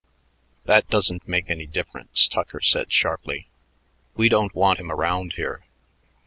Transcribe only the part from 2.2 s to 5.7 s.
Tucker said sharply. "We don't want him around here.